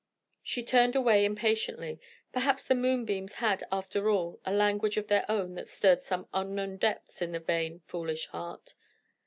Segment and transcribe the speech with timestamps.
[0.41, 1.99] She turned away impatiently:
[2.33, 6.77] perhaps the moonbeams had, after all, a language of their own that stirred some unknown
[6.77, 8.73] depths in the vain, foolish heart.